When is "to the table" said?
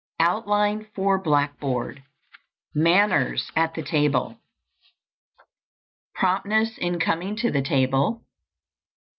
7.35-8.23